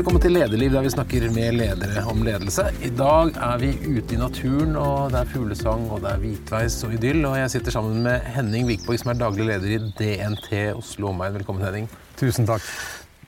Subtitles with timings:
[0.00, 2.62] Velkommen til Lederliv, der vi snakker med ledere om ledelse.
[2.80, 6.78] I dag er vi ute i naturen, og det er fuglesang, og det er hvitveis
[6.86, 7.18] og idyll.
[7.28, 11.36] Og jeg sitter sammen med Henning Vikborg, som er daglig leder i DNT Oslo Omegn.
[11.36, 11.90] Velkommen, Henning.
[12.16, 12.64] Tusen takk.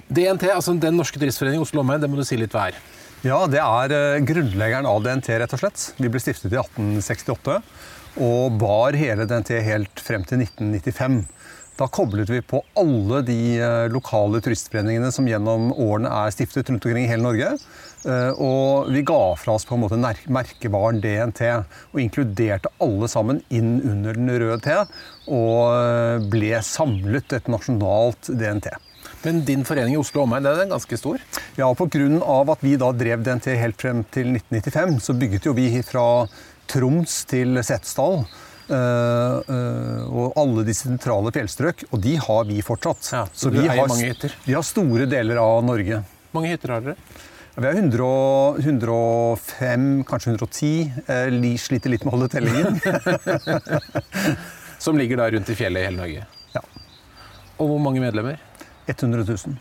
[0.08, 2.80] DNT, altså Den norske turistforening Oslo Omegn, det må du si litt hva er?
[3.20, 5.90] Ja, det er eh, grunnleggeren av DNT, rett og slett.
[6.00, 7.60] Vi ble stiftet i 1868
[8.24, 11.20] og bar hele DNT helt frem til 1995.
[11.78, 16.84] Da koblet vi på alle de eh, lokale turistforeningene som gjennom årene er stiftet rundt
[16.84, 17.54] omkring i hele Norge.
[18.04, 21.42] Eh, og vi ga fra oss på en måte merkevaren DNT,
[21.94, 24.78] og inkluderte alle sammen inn under den røde T,
[25.32, 28.68] og eh, ble samlet et nasjonalt DNT.
[29.22, 31.20] Men din forening i Oslo og Omegn den er ganske stor?
[31.56, 32.06] Ja, pga.
[32.52, 36.06] at vi da drev DNT helt frem til 1995, så bygget jo vi fra
[36.70, 38.24] Troms til Setesdal.
[38.72, 43.10] Uh, uh, og alle de sentrale fjellstrøk, og de har vi fortsatt.
[43.12, 44.32] Ja, så, så vi, har, mange hytter?
[44.46, 46.00] vi har store deler av Norge.
[46.32, 46.96] mange hytter har dere?
[47.52, 48.04] Vi har 100,
[48.64, 50.70] 105, kanskje 110.
[51.04, 52.78] Jeg sliter litt med å holde tellingen.
[54.84, 56.24] Som ligger da rundt i fjellet i hele Norge?
[56.54, 56.62] Ja.
[57.60, 58.40] Og hvor mange medlemmer?
[58.88, 59.60] 100 000.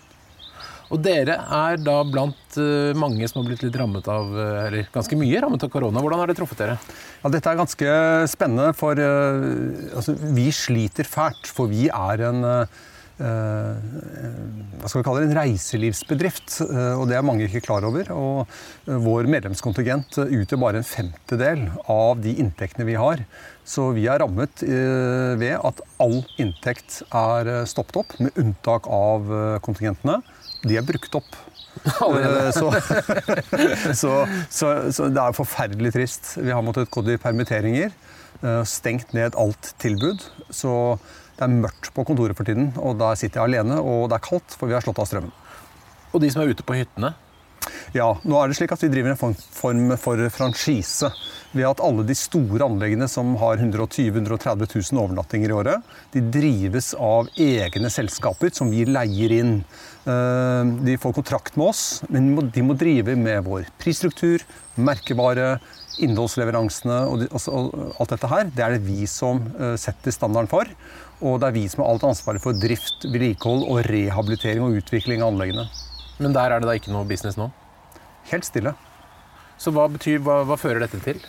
[0.92, 4.92] Og dere er da blant eh, mange som har blitt litt rammet av, eh, eller
[4.92, 6.04] ganske mye rammet av korona.
[6.04, 6.78] Hvordan har det truffet dere?
[7.22, 7.92] Ja, dette er ganske
[8.32, 11.48] spennende, for uh, altså, vi sliter fælt.
[11.52, 12.48] For vi er en
[13.22, 16.56] hva skal vi kalle det, en reiselivsbedrift,
[16.98, 18.08] og det er mange ikke klar over.
[18.16, 23.22] Og vår medlemskontingent utgjør bare en femtedel av de inntektene vi har.
[23.62, 29.30] Så vi er rammet ved at all inntekt er stoppet opp, med unntak av
[29.70, 30.18] kontingentene
[30.68, 31.32] de er brukt opp.
[31.82, 32.68] Eh, så,
[34.02, 34.10] så,
[34.52, 36.34] så, så, det er forferdelig trist.
[36.44, 37.94] Vi har måttet gå i permitteringer.
[38.44, 40.22] Eh, stengt ned alt tilbud.
[40.52, 40.74] Så
[41.40, 42.74] det er mørkt på kontoret for tiden.
[42.78, 45.34] Og der sitter jeg alene, og det er kaldt, for vi har slått av strømmen.
[46.12, 47.16] Og de som er ute på hyttene?
[47.94, 51.12] Ja, nå er det slik at vi driver en form for franchise.
[51.52, 56.24] Ved at alle de store anleggene som har 120 000-130 000 overnattinger i året, de
[56.34, 59.58] drives av egne selskaper som vi leier inn.
[60.02, 64.42] Eh, de får kontrakt med oss, men de må drive med vår prisstruktur,
[64.82, 65.60] merkevare,
[66.02, 67.26] innholdsleveransene og,
[68.00, 68.50] alt dette her.
[68.50, 70.70] Det er det vi som eh, setter standarden for.
[71.22, 75.22] Og det er vi som har alt ansvaret for drift, vedlikehold og rehabilitering og utvikling
[75.22, 75.68] av anleggene.
[76.22, 77.52] Men der er det da ikke noe business nå?
[78.32, 78.74] Helt stille.
[79.62, 81.22] Så hva, betyr, hva, hva fører dette til?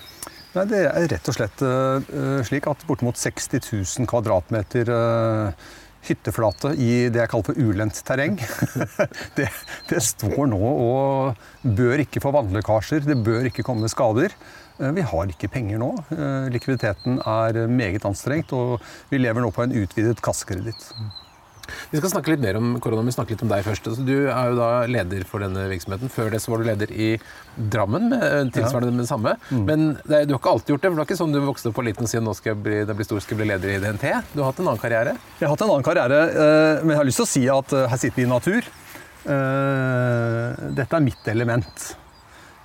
[0.52, 4.88] Nei, det er rett og slett uh, slik at bortimot 60 000 kvadratmeter
[6.06, 8.38] hytteflate i det jeg kaller for ulendt terreng.
[9.38, 9.48] det,
[9.90, 14.34] det, står nå og bør ikke få vannlekkasjer, det bør ikke komme skader.
[14.80, 15.92] Uh, vi har ikke penger nå.
[16.52, 18.80] Likviditeten er meget anstrengt, og
[19.12, 20.90] vi lever nå på en utvidet kassekreditt.
[21.92, 23.88] Vi skal snakke litt mer om korona, men snakke litt om deg først.
[23.90, 26.12] Altså, du er jo da leder for denne virksomheten.
[26.12, 27.12] Før det så var du leder i
[27.52, 29.36] Drammen, med, eh, tilsvarende med det samme.
[29.50, 29.64] Mm.
[29.66, 30.88] Men det, du har ikke alltid gjort det.
[30.88, 32.62] for Det var ikke sånn du vokste opp på liten og sier nå skal jeg
[32.64, 34.06] bli, det blir stor, skal jeg bli leder i DNT.
[34.32, 35.16] Du har hatt en annen karriere?
[35.38, 37.74] Jeg har hatt en annen karriere, eh, men jeg har lyst til å si at
[37.76, 38.70] eh, her sitter vi i natur.
[39.22, 41.84] Dette er mitt element.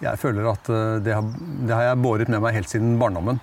[0.02, 0.72] Jeg føler at
[1.06, 3.38] det har, det har jeg båret med meg helt siden barndommen.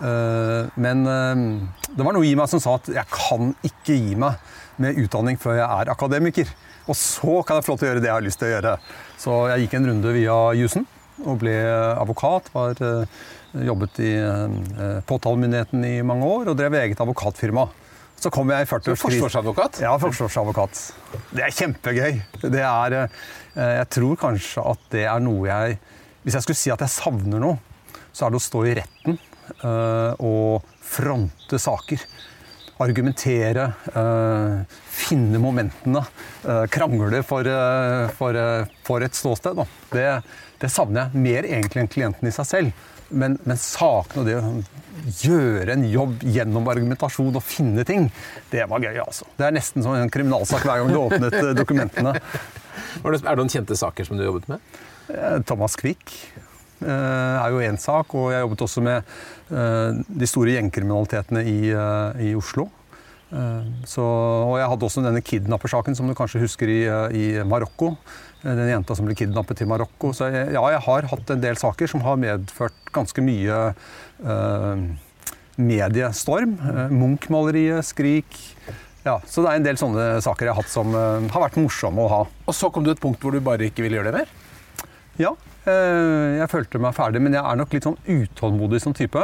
[0.00, 4.40] Men det var noe i meg som sa at jeg kan ikke gi meg
[4.82, 6.50] med utdanning før jeg er akademiker.
[6.86, 8.52] Og så kan jeg få lov til å gjøre det jeg har lyst til å
[8.54, 8.74] gjøre.
[9.18, 10.86] Så jeg gikk en runde via jussen
[11.24, 11.56] og ble
[11.96, 12.52] advokat.
[12.54, 13.16] Var, eh,
[13.66, 17.66] jobbet i eh, påtalemyndigheten i mange år og drev eget advokatfirma.
[18.16, 19.80] Så kom jeg i 40 Forsvarsadvokat?
[19.84, 20.78] Ja, forsvarsadvokat.
[21.36, 22.20] Det er kjempegøy.
[22.46, 25.78] Det er, eh, jeg tror kanskje at det er noe jeg
[26.26, 27.58] Hvis jeg skulle si at jeg savner noe,
[28.10, 29.18] så er det å stå i retten
[30.26, 32.02] og fronte saker
[32.82, 34.60] argumentere, uh,
[34.92, 36.02] finne momentene,
[36.44, 38.38] uh, krangle for, uh, for,
[38.86, 39.62] for, et ståsted.
[39.92, 40.06] Det,
[40.60, 42.84] det, savner jeg mer egentlig enn klienten i seg selv.
[43.06, 48.08] Men, men sakene og det å gjøre en jobb gjennom argumentasjon og finne ting,
[48.50, 49.28] det var gøy, altså.
[49.38, 52.16] Det er nesten som en kriminalsak hver gang du åpnet dokumentene.
[52.96, 54.76] Er det noen kjente saker som du jobbet med?
[55.46, 56.14] Thomas Quick
[56.84, 62.22] er jo én sak, og jeg jobbet også med Eh, de store gjengkriminalitetene i, eh,
[62.30, 62.66] i Oslo.
[63.30, 66.80] Eh, så, og jeg hadde også denne kidnappersaken som du kanskje husker i,
[67.14, 67.94] i Marokko.
[68.42, 70.12] Den jenta som ble kidnappet i Marokko.
[70.14, 73.62] Så jeg, ja, jeg har hatt en del saker som har medført ganske mye
[74.26, 74.84] eh,
[75.56, 76.58] mediestorm.
[76.90, 78.38] Munch-maleriet, Skrik.
[79.06, 81.58] Ja, så det er en del sånne saker jeg har hatt som eh, har vært
[81.62, 82.22] morsomme å ha.
[82.46, 84.34] Og så kom du et punkt hvor du bare ikke ville gjøre det mer?
[85.22, 89.22] Ja, Eh, jeg følte meg ferdig, men jeg er nok litt sånn utålmodig som type.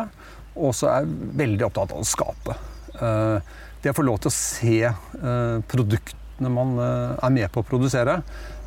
[0.58, 2.56] Og så er jeg veldig opptatt av å skape.
[2.98, 3.52] Eh,
[3.82, 7.66] det å få lov til å se eh, produktene man eh, er med på å
[7.66, 8.20] produsere,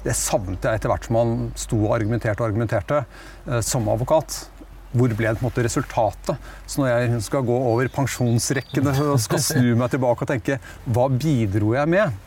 [0.06, 4.44] det savnet jeg etter hvert som man sto og argumenterte og argumenterte eh, som advokat.
[4.96, 6.52] Hvor ble det på en måte resultatet?
[6.70, 11.10] Så når jeg skal gå over pensjonsrekkene og skal snu meg tilbake og tenke hva
[11.12, 12.22] bidro jeg med?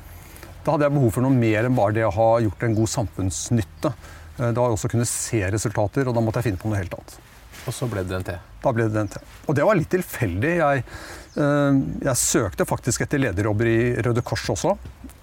[0.65, 2.93] Da hadde jeg behov for noe mer enn bare det å ha gjort en god
[2.93, 3.95] samfunnsnytte.
[4.39, 6.81] Eh, da har jeg også kunnet se resultater, og da måtte jeg finne på noe
[6.81, 7.19] helt annet.
[7.69, 8.37] Og så ble det DNT.
[8.63, 9.19] Da ble det DNT.
[9.47, 10.53] Og det var litt tilfeldig.
[10.61, 10.85] Jeg,
[11.37, 14.77] eh, jeg søkte faktisk etter lederjobber i Røde Kors også.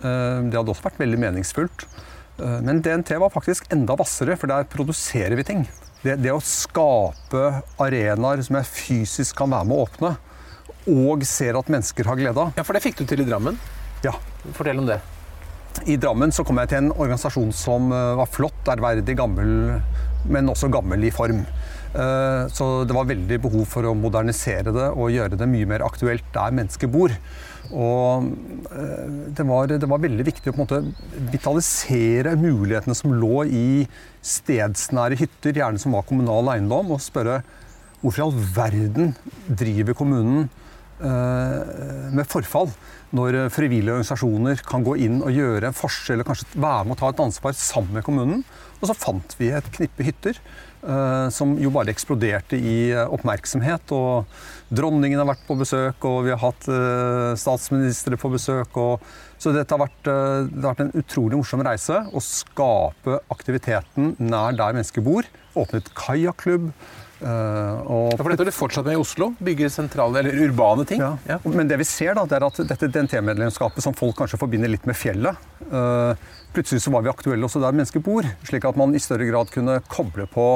[0.05, 1.87] Eh, det hadde også vært veldig meningsfullt.
[2.37, 5.65] Eh, men DNT var faktisk enda hvassere, for der produserer vi ting.
[6.03, 10.13] Det, det, å skape arenaer som jeg fysisk kan være med å åpne,
[10.91, 12.53] og ser at mennesker har glede av.
[12.59, 13.57] Ja, For det fikk du til i Drammen.
[14.05, 14.13] Ja.
[14.53, 14.99] Fortell om det.
[15.83, 19.49] I Drammen så kom jeg til en organisasjon som var flott, ærverdig, gammel,
[20.31, 21.43] men også gammel i form.
[21.95, 25.85] Eh, så det var veldig behov for å modernisere det og gjøre det mye mer
[25.85, 27.13] aktuelt der mennesker bor.
[27.71, 28.27] Og
[28.75, 29.05] eh,
[29.37, 33.67] det var, det var veldig viktig å på en måte vitalisere mulighetene som lå i
[34.25, 37.41] stedsnære hytter, gjerne som var kommunal eiendom, og spørre
[38.01, 39.15] hvorfor i all verden
[39.47, 40.64] driver kommunen eh,
[40.99, 42.69] med forfall?
[43.15, 46.99] Når frivillige organisasjoner kan gå inn og gjøre en forskjell og kanskje være med å
[46.99, 48.41] ta et ansvar sammen med kommunen.
[48.81, 50.39] Og så fant vi et knippe hytter
[50.85, 53.89] Eh, som jo bare eksploderte i eh, oppmerksomhet.
[53.95, 58.77] Og dronningen har vært på besøk, og vi har hatt eh, statsministre på besøk.
[59.41, 64.55] Så dette har vært, det har vært en utrolig morsom reise å skape aktiviteten nær
[64.57, 65.27] der mennesker bor.
[65.57, 66.69] Åpnet kajakklubb.
[67.21, 67.29] Uh,
[68.11, 69.29] ja, for dette har det fortsatt med i Oslo?
[69.39, 70.99] Bygge sentrale eller urbane ting?
[70.99, 71.13] Ja.
[71.29, 71.37] ja.
[71.47, 74.87] Men det vi ser, da, det er at dette DNT-medlemskapet som folk kanskje forbinder litt
[74.89, 75.39] med fjellet
[75.71, 76.11] uh,
[76.55, 79.51] Plutselig så var vi aktuelle også der mennesker bor, slik at man i større grad
[79.51, 80.49] kunne koble på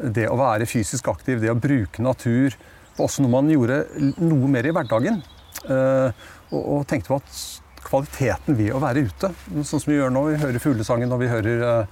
[0.00, 2.56] det å være fysisk aktiv, det å bruke natur.
[2.96, 3.82] Også noe man gjorde
[4.16, 5.20] noe mer i hverdagen.
[5.68, 7.42] Og, og, tenkte på at
[7.84, 9.28] kvaliteten ved å være ute,
[9.60, 11.84] sånn som vi gjør nå, vi hører fuglesangen og vi hører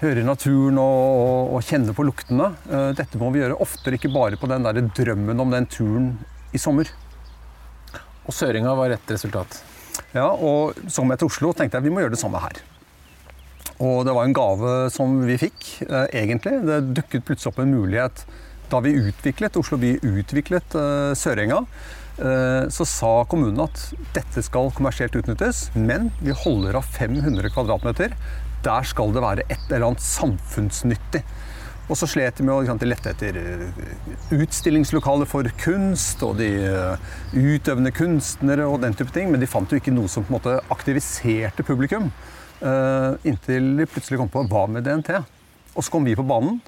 [0.00, 2.50] høre naturen og, og, og, kjenne på luktene.
[2.70, 6.12] Uh, dette må vi gjøre oftere, ikke bare på den der drømmen om den turen
[6.56, 6.90] i sommer.
[8.26, 9.60] Og Søringa var rett resultat?
[10.14, 12.42] Ja, og så kom jeg til Oslo og tenkte jeg vi må gjøre det samme
[12.42, 12.60] her.
[13.80, 16.60] Og det var en gave som vi fikk, uh, egentlig.
[16.68, 18.24] Det dukket plutselig opp en mulighet
[18.70, 21.64] da vi utviklet Oslo by utviklet uh, Sørenga.
[22.68, 23.78] Så sa kommunen at
[24.12, 28.12] dette skal kommersielt utnyttes, men vi holder av 500 kvadratmeter
[28.64, 31.24] der skal det være et eller annet samfunnsnyttig.
[31.90, 33.62] Og så slet de med å lette etter eh,
[34.36, 39.70] utstillingslokaler for kunst og de uh, utøvende kunstnere og den type ting, men de fant
[39.70, 42.12] jo ikke noe som på en måte aktiviserte publikum.
[42.62, 45.16] Uh, inntil de plutselig kom på hva med DNT?
[45.74, 46.60] Og så kom vi på banen.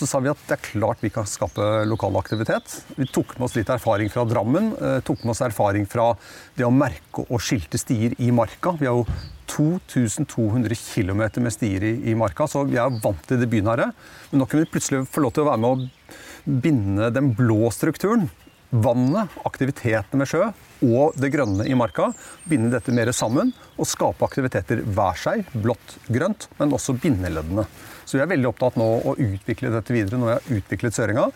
[0.00, 2.78] Så sa vi at det er klart vi kan skape lokal aktivitet.
[2.96, 4.70] Vi tok med oss litt erfaring fra Drammen.
[5.04, 6.14] Tok med oss erfaring fra
[6.56, 8.72] det å merke og skilte stier i marka.
[8.80, 9.04] Vi har jo
[9.50, 13.90] 2200 km med stier i, i, marka, så vi er vant til det bynære.
[14.30, 17.70] Men nå kan vi plutselig få lov til å være med å binde den blå
[17.74, 18.28] strukturen.
[18.70, 20.44] Vannet, aktivitetene med sjø
[20.86, 22.12] og det grønne i marka.
[22.48, 27.66] Binde dette mer sammen og skape aktiviteter hver seg, blått, grønt, men også bindeleddene.
[28.06, 30.20] Så vi er veldig opptatt nå å utvikle dette videre.
[30.20, 31.26] Når vi har utviklet Søringa,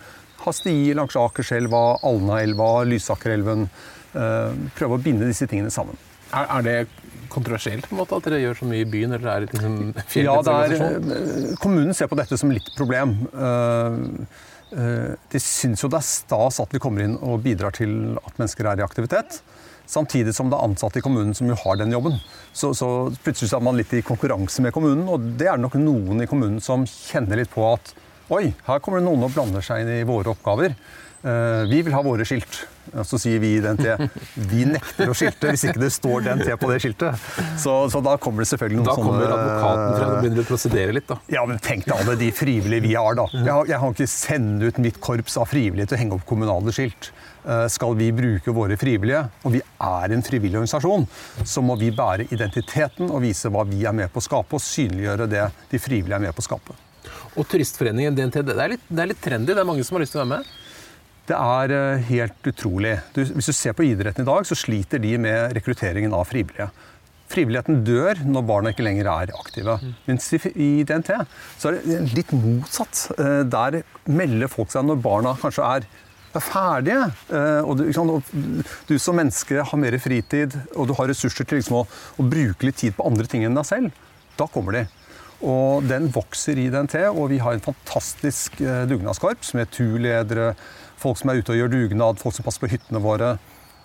[0.44, 3.69] ha stier langs Akerselva, Alnaelva, Lysakerelven.
[4.14, 5.99] Eh, prøve å binde disse tingene sammen.
[6.34, 6.78] Er det
[7.32, 9.15] kontroversielt på en måte at dere gjør så mye i byen?
[9.17, 13.17] eller er det liksom Ja, er, eh, Kommunen ser på dette som litt problem.
[13.32, 13.98] Uh,
[14.75, 18.41] uh, de syns jo det er stas at vi kommer inn og bidrar til at
[18.41, 19.41] mennesker er i aktivitet.
[19.87, 22.17] Samtidig som det er ansatte i kommunen som jo har den jobben.
[22.53, 22.89] Så, så
[23.25, 26.63] plutselig er man litt i konkurranse med kommunen, og det er nok noen i kommunen
[26.65, 27.93] som kjenner litt på at
[28.32, 30.72] oi, her kommer det noen og blander seg inn i våre oppgaver.
[31.24, 32.66] Uh, vi vil ha våre skilt.
[33.08, 34.10] Så sier vi i DNT
[34.52, 37.28] vi nekter å skilte hvis ikke det står DNT på det skiltet.
[37.60, 40.48] Så, så da kommer det selvfølgelig noen sånne Da kommer advokaten fra og begynner å
[40.50, 41.16] prosedere litt, da.
[41.32, 43.24] Ja, men tenk deg alle de frivillige vi har, da.
[43.32, 46.74] Jeg, jeg kan ikke sende ut mitt korps av frivillige til å henge opp kommunale
[46.76, 47.08] skilt.
[47.44, 51.08] Uh, skal vi bruke våre frivillige, og vi er en frivillig organisasjon,
[51.40, 54.64] så må vi bære identiteten og vise hva vi er med på å skape, og
[54.64, 56.76] synliggjøre det de frivillige er med på å skape.
[57.34, 59.52] Og Turistforeningen DNT, det er litt, det er litt trendy?
[59.52, 60.52] Det er mange som har lyst til å være med?
[61.24, 62.98] Det er eh, helt utrolig.
[63.16, 66.69] Du, hvis du ser på idretten i dag, så sliter de med rekrutteringen av frivillige.
[67.32, 69.78] Frivilligheten dør når barna ikke lenger er aktive.
[70.04, 71.14] Mens i DNT
[71.56, 73.06] så er det litt motsatt.
[73.16, 75.88] Eh, der melder folk seg når barna kanskje er,
[76.36, 77.08] er ferdige.
[77.32, 78.28] Eh, og du, og
[78.90, 82.69] du, som menneske har mer fritid og du har ressurser til liksom å, å, bruke
[82.69, 84.04] litt tid på andre ting enn deg selv.
[84.36, 84.86] Da kommer de.
[85.44, 90.52] Og den vokser i DNT, og vi har en fantastisk dugnadskorps med turledere
[91.05, 93.37] folk som er ute og gjør dugnad, folk som passer på hyttene våre.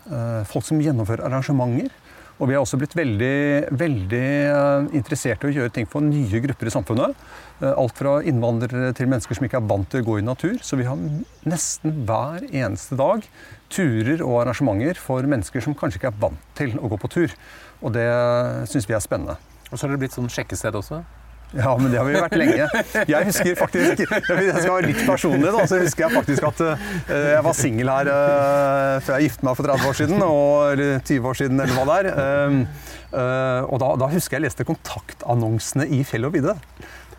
[0.09, 1.91] Eh, folk som gjennomfører arrangementer.
[2.39, 6.39] Og vi har også blitt veldig, veldig eh, interessert i å gjøre ting for nye
[6.45, 7.25] grupper i samfunnet.
[7.59, 10.55] Eh, Alt fra innvandrere til mennesker som ikke er vant til å gå i natur.
[10.63, 10.97] Så vi har
[11.43, 13.27] nesten hver eneste dag
[13.69, 17.35] turer og arrangementer for mennesker som kanskje ikke er vant til å gå på tur.
[17.83, 18.07] Og det
[18.71, 19.35] syns vi er spennende.
[19.69, 21.03] Og så har det blitt sånn sjekkested også.
[21.57, 22.67] Ja, men det har vi vært lenge.
[23.09, 25.65] Jeg husker faktisk Jeg skal være litt personlig, da.
[25.69, 26.85] Så husker jeg faktisk at eh,
[27.33, 30.23] jeg var singel her eh, før jeg giftet meg for 30 år siden.
[30.27, 32.45] Og, eller 20 år siden, eller hva det er.
[32.49, 32.61] Um,
[33.09, 36.53] eh, og da, da husker jeg leste kontaktannonsene i Fjell og vidde.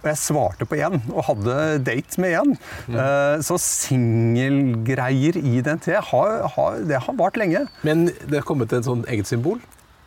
[0.01, 2.55] Og jeg svarte på én, og hadde date med én.
[2.89, 7.67] Uh, så singelgreier i DNT, har, har, det har vart lenge.
[7.85, 9.59] Men det har kommet til et sånn eget symbol.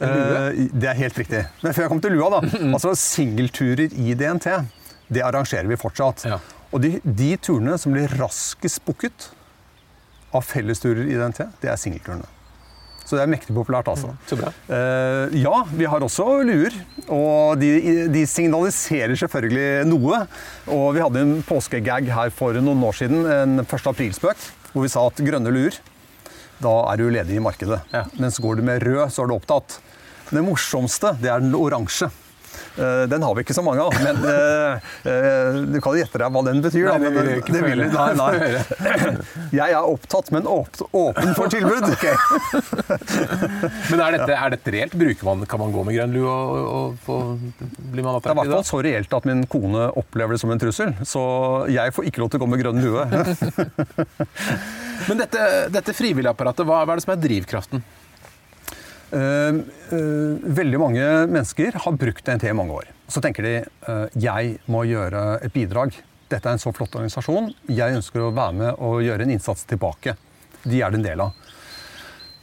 [0.01, 1.43] Eh, Det er helt riktig.
[1.61, 2.41] Men før jeg kom til lua, da.
[2.75, 4.49] Altså singelturer i DNT,
[5.13, 6.25] det arrangerer vi fortsatt.
[6.29, 6.39] Ja.
[6.73, 9.29] Og de, de turene som blir raskest booket
[10.33, 12.25] av fellesturer i DNT, det er singelturene.
[13.03, 14.13] Så det er mektig populært, altså.
[14.29, 14.49] Så bra.
[14.71, 16.73] Eh, ja, vi har også luer.
[17.11, 20.21] Og de, de signaliserer selvfølgelig noe.
[20.71, 23.73] Og vi hadde en påskegag her for noen år siden, en 1.
[23.91, 25.75] aprilspøk, hvor vi sa at grønne luer,
[26.63, 27.81] da er du ledig i markedet.
[27.93, 28.05] Ja.
[28.19, 29.79] Mens går du med rød, så er du opptatt.
[30.33, 32.09] Det morsomste, det er den oransje.
[32.77, 36.29] Eh, Den har vi ikke så mange av, men eh, eh, du kan gjette deg
[36.33, 36.85] hva den betyr.
[36.85, 38.33] Nei, det vil ikke det vil- Nei, nei.
[39.59, 41.85] Jeg er opptatt, men åp- åpen for tilbud.
[43.89, 44.93] Men er dette, er dette reelt?
[44.97, 47.41] Bruker man, kan man gå med grønn lue og, og og,
[47.93, 50.53] blir man Det er i hvert fall så reelt at min kone opplever det som
[50.53, 50.93] en trussel.
[51.09, 51.21] Så
[51.73, 53.01] jeg får ikke lov til å gå med grønn lue.
[55.09, 57.83] Men dette, dette frivilligapparatet, hva, hva er det som er drivkraften?
[59.13, 59.59] Uh,
[59.93, 62.89] uh, veldig mange mennesker har brukt DNT i mange år.
[63.11, 63.53] Så tenker de
[63.85, 65.93] uh, jeg må gjøre et bidrag.
[66.31, 67.51] Dette er en så flott organisasjon.
[67.69, 70.15] Jeg ønsker å være med og gjøre en innsats tilbake.
[70.63, 71.43] De er det en del av.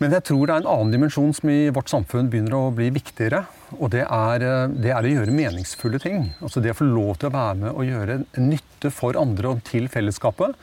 [0.00, 2.86] Men jeg tror det er en annen dimensjon som i vårt samfunn begynner å bli
[2.94, 3.42] viktigere.
[3.76, 6.30] Og det er, eh, det er å gjøre meningsfulle ting.
[6.40, 9.60] Altså det å få lov til å være med og gjøre nytte for andre og
[9.68, 10.56] til fellesskapet.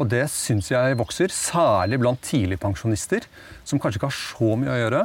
[0.00, 3.26] Og det syns jeg vokser, særlig blant tidligpensjonister,
[3.68, 5.02] som kanskje ikke har så mye å gjøre.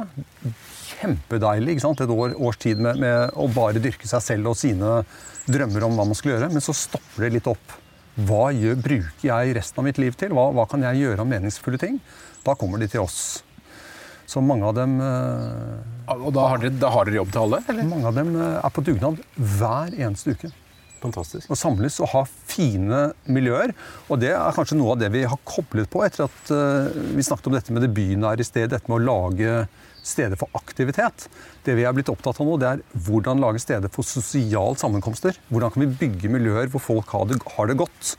[0.96, 2.00] Kjempedeilig ikke sant?
[2.00, 5.02] et år, års tid med, med å bare dyrke seg selv og sine
[5.44, 6.48] drømmer om hva man skulle gjøre.
[6.54, 7.76] Men så stopper det litt opp.
[8.16, 10.32] Hva gjør, bruker jeg resten av mitt liv til?
[10.32, 12.00] Hva, hva kan jeg gjøre av meningsfulle ting?
[12.46, 13.42] Da kommer de til oss.
[14.26, 17.60] Så mange av dem, eh, Og da har dere, da har dere jobb til alle?
[17.68, 17.84] eller?
[17.92, 20.50] mange av dem eh, er på dugnad hver eneste uke.
[21.02, 21.50] Fantastisk.
[21.50, 23.74] og samles og ha fine miljøer.
[24.08, 27.26] Og det er kanskje noe av det vi har koblet på etter at eh, vi
[27.26, 29.66] snakket om dette med det bynære i sted, dette med å lage
[30.06, 31.26] steder for aktivitet.
[31.66, 35.38] Det vi er blitt opptatt av nå, det er hvordan lage steder for sosiale sammenkomster.
[35.50, 38.16] Hvordan kan vi bygge miljøer hvor folk har det, har det godt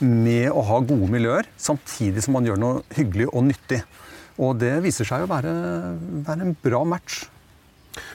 [0.00, 3.82] med å ha gode miljøer, samtidig som man gjør noe hyggelig og nyttig.
[4.40, 5.52] Og det viser seg å være,
[6.26, 7.26] være en bra match.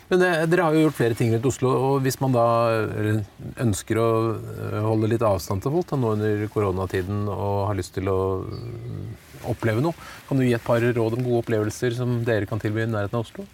[0.10, 2.46] Men det, dere har jo gjort flere ting rundt Oslo, og hvis man da
[2.78, 3.22] eh,
[3.64, 7.96] ønsker å eh, holde litt avstand til folk da, nå under koronatiden og har lyst
[7.98, 9.98] til å eh, oppleve noe,
[10.30, 13.18] kan du gi et par råd om gode opplevelser som dere kan tilby i nærheten
[13.18, 13.48] av Oslo?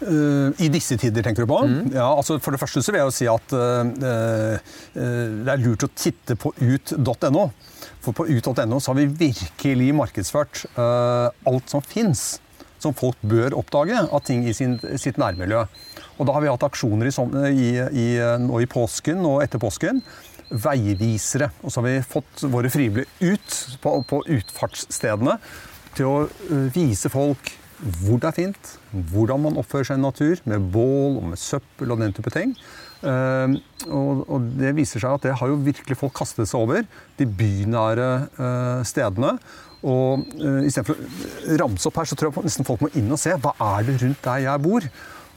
[0.00, 1.60] Eh, I disse tider, tenker du på?
[1.92, 5.60] Ja, altså For det første så vil jeg jo si at uh, uh, det er
[5.60, 7.50] lurt å titte på ut.no.
[8.00, 12.40] For på ut.no så har vi virkelig markedsført uh, alt som fins,
[12.82, 15.64] som folk bør oppdage av ting i sin, sitt nærmiljø.
[16.18, 17.14] Og da har vi hatt aksjoner i,
[17.50, 17.70] i,
[18.04, 18.08] i,
[18.64, 20.02] i påsken og etter påsken.
[20.50, 21.50] Veivisere.
[21.62, 25.38] Og så har vi fått våre frivillige ut på, på utfartsstedene
[25.96, 30.40] til å eh, vise folk hvor det er fint, hvordan man oppfører seg i natur,
[30.48, 32.52] med bål og med søppel og den type ting.
[33.00, 33.56] Uh,
[33.88, 36.84] og, og det viser seg at det har jo virkelig folk kastet seg over,
[37.16, 39.38] de bynære uh, stedene.
[39.80, 43.20] Og uh, istedenfor å ramse opp her, så tror jeg nesten folk må inn og
[43.20, 44.88] se hva er det rundt der jeg bor.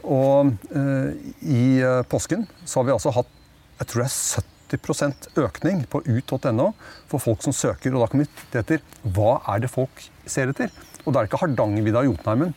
[0.04, 1.12] Og uh,
[1.48, 3.32] i uh, påsken så har vi altså hatt
[3.80, 6.68] jeg tror det er 70% økning på ut.no
[7.12, 7.96] for folk som søker.
[7.96, 8.84] Og da kan vi titte etter
[9.16, 10.72] hva er det folk ser etter.
[11.04, 12.54] Og da er det ikke Hardangervidda og Jotunheimen.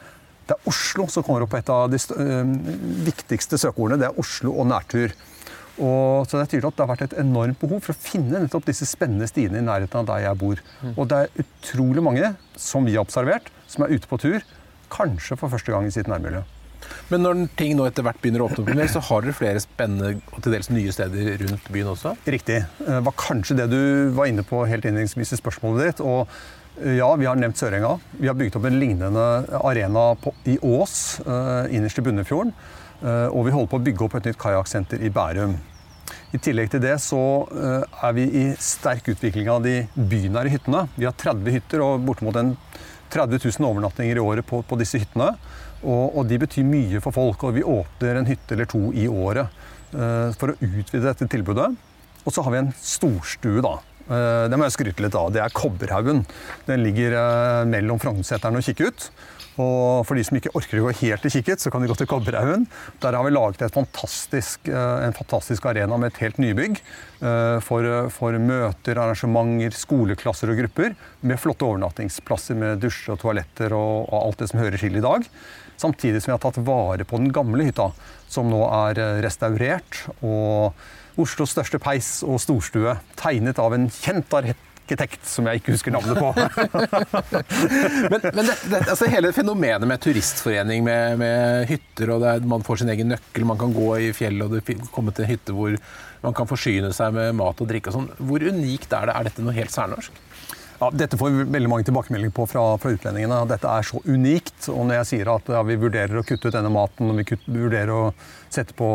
[0.46, 2.14] Det er Oslo som kommer opp på et av de st-
[3.08, 3.98] viktigste søkeordene.
[4.04, 5.14] Det er Oslo og nærtur.
[5.76, 8.40] Og, så det er tydelig at det har vært et enormt behov for å finne
[8.40, 10.62] nettopp disse spennende stiene i nærheten av der jeg bor.
[10.94, 14.44] Og det er utrolig mange, som vi har observert, som er ute på tur,
[14.92, 16.44] kanskje for første gang i sitt nærmiljø.
[17.10, 19.62] Men når ting nå etter hvert begynner å åpne opp mer, så har dere flere
[19.62, 22.14] spennende og til dels nye steder rundt byen også?
[22.36, 22.60] Riktig.
[22.78, 23.80] Det var kanskje det du
[24.16, 26.02] var inne på helt innledningsvis i spørsmålet ditt.
[26.06, 26.26] Og
[26.82, 27.96] eh, ja, vi har nevnt Sørenga.
[28.18, 29.28] Vi har bygd opp en lignende
[29.62, 32.54] arena på, i Ås, eh, innerst i Bunnefjorden.
[33.04, 35.56] Eh, og vi holder på å bygge opp et nytt kajakksenter i Bærum.
[36.34, 37.20] I tillegg til det så
[37.52, 40.86] eh, er vi i sterk utvikling av de bynære hyttene.
[40.96, 42.38] Vi har 30 hytter og bortimot
[43.12, 45.34] 30 000 overnattinger i året på, på disse hyttene.
[45.84, 47.44] Og, og de betyr mye for folk.
[47.46, 49.52] Og vi åpner en hytte eller to i året
[49.94, 51.68] uh, for å utvide dette tilbudet.
[52.26, 53.76] Og så har vi en storstue, da.
[54.06, 55.30] Uh, det må jeg skryte litt av.
[55.34, 56.24] Det er Kobberhaugen.
[56.66, 59.10] Den ligger uh, mellom Frognerseteren og Kikkut.
[59.62, 61.96] Og for de som ikke orker å gå helt til kikkert, så kan de gå
[61.96, 62.66] til Kobberhaugen.
[63.02, 66.80] Der har vi laget fantastisk, en fantastisk arena med et helt nybygg.
[67.64, 70.92] For, for, møter, arrangementer, skoleklasser og grupper.
[71.24, 75.04] Med flotte overnattingsplasser med dusjer og toaletter og, og alt det som hører til i
[75.04, 75.24] dag.
[75.80, 77.90] Samtidig som vi har tatt vare på den gamle hytta,
[78.32, 80.04] som nå er restaurert.
[80.20, 80.76] og
[81.16, 84.28] Oslos største peis og storstue, tegnet av en kjent
[84.86, 86.30] arkitekt som jeg ikke husker navnet på.
[88.12, 92.64] men, men det, det, altså hele fenomenet med turistforening med, med hytter, og er, man
[92.66, 95.56] får sin egen nøkkel, man kan gå i fjellet og det kommer til en hytte
[95.56, 95.74] hvor
[96.22, 98.12] man kan forsyne seg med mat og drikke og sånn.
[98.28, 99.16] Hvor unikt er det?
[99.16, 100.22] Er dette noe helt særnorsk?
[100.76, 103.38] Ja, dette får vi veldig mange tilbakemeldinger på fra, fra, utlendingene.
[103.48, 104.58] Dette er så unikt.
[104.68, 107.24] Og når jeg sier at ja, vi vurderer å kutte ut denne maten, og vi
[107.30, 108.02] kutt, vurderer å
[108.52, 108.88] sette på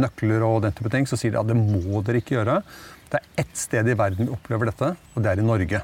[0.00, 2.56] nøkler og den type ting, så sier de at det må dere ikke gjøre.
[3.10, 5.82] Det er ett sted i verden vi opplever dette, og det er i Norge.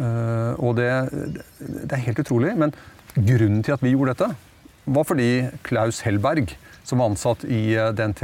[0.00, 0.88] Uh, og det,
[1.60, 2.54] det, er helt utrolig.
[2.58, 2.74] Men
[3.16, 4.30] grunnen til at vi gjorde dette,
[4.90, 5.30] var fordi
[5.66, 6.54] Klaus Hellberg,
[6.86, 8.22] som var ansatt i eh, DNT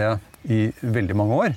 [0.50, 1.56] i veldig mange år,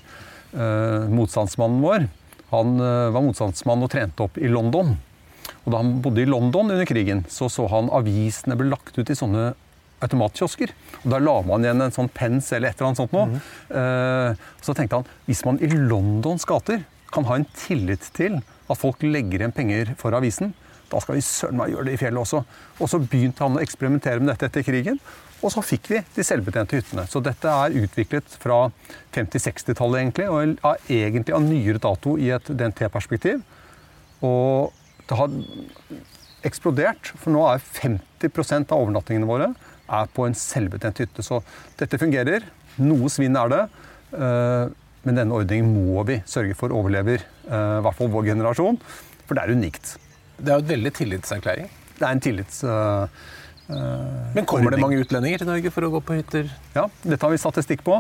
[0.54, 2.10] uh, motstandsmannen vår,
[2.50, 4.96] han eh, var motstandsmann og trente opp i London.
[5.64, 9.10] Og da han bodde i London under krigen, så så han avisene ble lagt ut
[9.10, 9.52] i sånne
[10.06, 10.74] automatkiosker.
[11.04, 13.28] Og Da la man igjen en sånn pens eller et eller annet sånt noe.
[13.30, 13.44] Mm.
[13.74, 18.78] Uh, så tenkte han hvis man i Londons gater kan ha en tillit til at
[18.78, 20.54] folk legger igjen penger for avisen,
[20.90, 22.44] da skal vi søren meg gjøre det i fjellet også.
[22.82, 24.98] Og så begynte han å eksperimentere med dette etter krigen.
[25.40, 27.06] Og så fikk vi de selvbetjente hyttene.
[27.08, 28.66] Så dette er utviklet fra
[29.16, 33.44] 50-60-tallet, egentlig, og er egentlig av nyere dato i et DNT-perspektiv.
[34.26, 34.74] Og
[35.08, 35.38] det har
[36.48, 39.54] eksplodert, for nå er 50% av overnattingene våre
[39.90, 41.26] er på en selvbetjent hytte.
[41.26, 41.42] Så
[41.80, 42.46] dette fungerer.
[42.80, 43.64] Noe svinn er det.
[44.18, 44.76] Eh,
[45.08, 48.80] men denne ordningen må vi sørge for overlever, eh, i hvert fall vår generasjon.
[49.26, 49.96] For det er unikt.
[50.40, 51.70] Det er jo et veldig tillitserklæring.
[51.98, 52.64] Det er en tillits...
[52.64, 53.08] Uh,
[54.34, 56.48] Men kommer det mange utlendinger til Norge for å gå på hytter?
[56.74, 58.00] Ja, dette har vi statistikk på.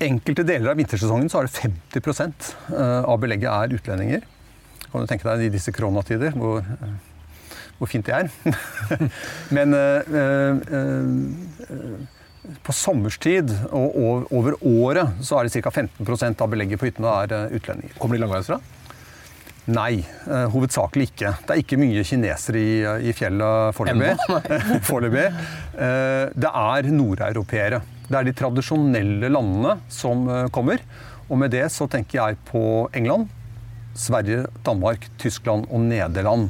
[0.00, 4.24] Enkelte deler av vintersesongen så er det 50 uh, av belegget er utlendinger.
[4.86, 6.64] Kan du tenke deg i disse koronatider hvor,
[7.80, 8.28] hvor fint det er.
[9.56, 9.74] Men
[12.64, 15.72] på sommerstid og over året så er det ca.
[15.72, 17.96] 15% av belegget på hyttene er utlendinger.
[18.00, 18.60] Kommer de langveisfra?
[19.70, 21.34] Nei, hovedsakelig ikke.
[21.46, 22.72] Det er ikke mye kinesere i,
[23.10, 25.26] i fjellet foreløpig.
[26.42, 27.82] det er nordeuropeere.
[28.10, 30.82] Det er de tradisjonelle landene som kommer.
[31.30, 32.62] Og med det så tenker jeg på
[32.96, 33.28] England,
[33.94, 36.48] Sverige, Danmark, Tyskland og Nederland.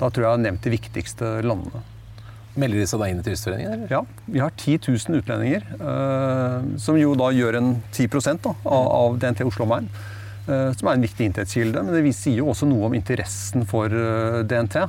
[0.00, 1.82] Da tror jeg jeg har nevnt de viktigste landene.
[2.58, 3.84] Melder de seg da inn i Turistforeningen?
[3.92, 5.66] Ja, vi har 10 000 utlendinger.
[6.82, 8.08] som jo da gjør en 10
[8.42, 9.92] da, av, av DNT Oslo-omegn.
[10.50, 11.82] Eh, som er en viktig inntektskilde.
[11.84, 14.82] Men det sier jo også noe om interessen for eh, DNT.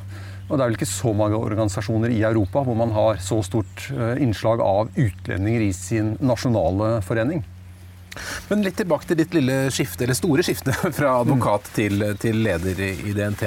[0.50, 3.88] Og det er vel ikke så mange organisasjoner i Europa hvor man har så stort
[3.94, 7.44] eh, innslag av utlendinger i sin nasjonale forening.
[8.50, 11.76] Men litt tilbake til ditt lille skifte, eller store skifte fra advokat mm.
[11.78, 13.46] til, til, leder i DNT.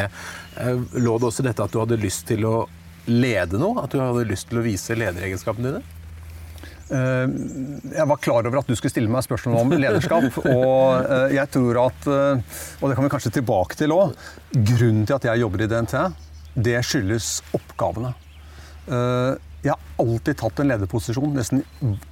[1.04, 2.56] Lå det også dette at du hadde lyst til å
[3.10, 3.84] lede noe?
[3.84, 5.84] At du hadde lyst til å vise lederegenskapene dine?
[6.92, 7.28] Eh,
[7.96, 10.28] jeg var klar over at du skulle stille meg spørsmål om lederskap.
[10.52, 14.14] Og eh, jeg tror at, eh, og det kan vi kanskje tilbake til òg,
[14.54, 15.96] grunnen til at jeg jobber i DNT,
[16.54, 18.14] det skyldes oppgavene.
[19.64, 21.30] Jeg har alltid tatt en lederposisjon.
[21.32, 21.62] Nesten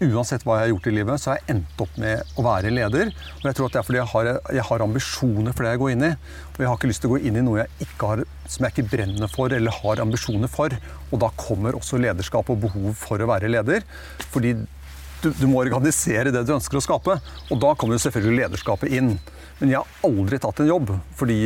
[0.01, 2.73] uansett hva jeg har gjort i livet, så har jeg endt opp med å være
[2.73, 3.11] leder.
[3.13, 5.83] Og jeg tror at det er fordi jeg har, jeg har ambisjoner for det jeg
[5.83, 6.13] går inn i.
[6.55, 8.75] Og jeg har ikke lyst til å gå inn i noe jeg har, som jeg
[8.75, 10.79] ikke brenner for eller har ambisjoner for.
[11.11, 13.85] Og da kommer også lederskap og behov for å være leder.
[14.33, 17.21] Fordi du, du må organisere det du ønsker å skape.
[17.53, 19.19] Og da kommer jo selvfølgelig lederskapet inn.
[19.63, 21.37] Men jeg har aldri tatt en jobb fordi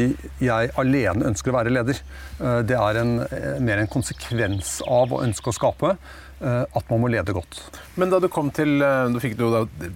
[0.41, 1.99] jeg alene ønsker å være leder.
[2.41, 6.89] Eh, det er en, eh, mer en konsekvens av å ønske å skape eh, at
[6.89, 7.61] man må lede godt.
[8.01, 8.81] Men da du kom til
[9.13, 9.45] Du fikk du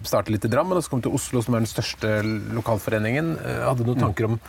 [0.05, 2.21] starte litt i Drammen, og så kom til Oslo, som er den største
[2.53, 3.39] lokalforeningen.
[3.41, 4.05] Hadde du noen mm.
[4.05, 4.41] tanker om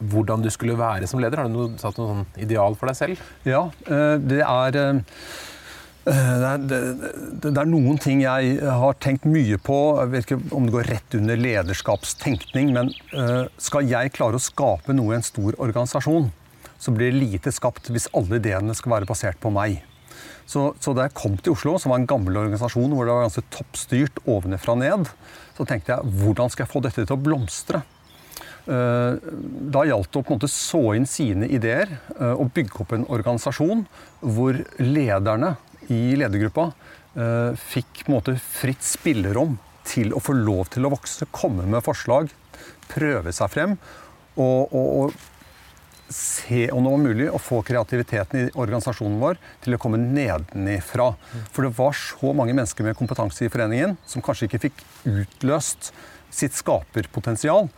[0.00, 1.42] hvordan du skulle være som leder?
[1.42, 3.28] Har du noe, satt noe sånn ideal for deg selv?
[3.44, 4.80] Ja, det er
[6.04, 6.78] det er, det,
[7.40, 9.78] det er, noen ting jeg har tenkt mye på.
[10.02, 14.42] Jeg vet ikke om det går rett under lederskapstenkning, men uh, skal jeg klare å
[14.42, 16.28] skape noe i en stor organisasjon,
[16.76, 19.80] så blir det lite skapt hvis alle ideene skal være basert på meg.
[20.44, 23.24] Så, så da jeg kom til Oslo, som var en gammel organisasjon hvor det var
[23.24, 25.08] ganske toppstyrt ovenfra ned,
[25.56, 27.80] så tenkte jeg hvordan skal jeg få dette til å blomstre?
[28.64, 33.04] Da gjaldt det å på en måte så inn sine ideer og bygge opp en
[33.12, 33.84] organisasjon
[34.20, 35.54] hvor lederne
[35.92, 36.70] i ledergruppa
[37.60, 39.52] fikk på en måte fritt spillerom
[39.86, 42.32] til å få lov til å vokse, komme med forslag,
[42.90, 43.76] prøve seg frem.
[44.34, 49.76] Og, og, og se om det var mulig å få kreativiteten i organisasjonen vår til
[49.76, 51.12] å komme nedenifra.
[51.52, 55.92] For det var så mange mennesker med kompetanse i foreningen som kanskje ikke fikk utløst
[56.34, 57.70] sitt skaperpotensial.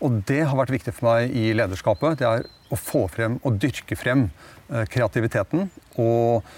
[0.00, 2.20] Og det har vært viktig for meg i lederskapet.
[2.20, 4.28] Det er å få frem og dyrke frem
[4.70, 5.66] eh, kreativiteten
[6.00, 6.50] og eh,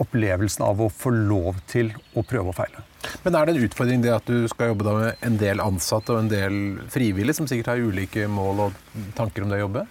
[0.00, 2.82] opplevelsen av å få lov til å prøve og feile.
[3.24, 6.22] Men er det en utfordring det at du skal jobbe med en del ansatte og
[6.22, 6.58] en del
[6.92, 8.80] frivillige, som sikkert har ulike mål og
[9.16, 9.84] tanker om det å jobbe?